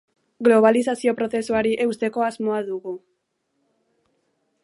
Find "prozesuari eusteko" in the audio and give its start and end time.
1.19-2.25